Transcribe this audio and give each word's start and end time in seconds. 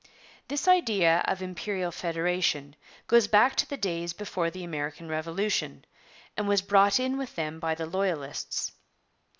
This 0.47 0.67
idea 0.67 1.23
of 1.27 1.43
Imperial 1.43 1.91
Federation 1.91 2.75
goes 3.05 3.27
back 3.27 3.55
to 3.57 3.69
the 3.69 3.77
days 3.77 4.13
before 4.13 4.49
the 4.49 4.63
American 4.63 5.07
Revolution, 5.09 5.85
and 6.35 6.47
was 6.47 6.63
brought 6.63 6.99
in 6.99 7.19
with 7.19 7.35
them 7.35 7.59
by 7.59 7.75
the 7.75 7.85
Loyalists. 7.85 8.71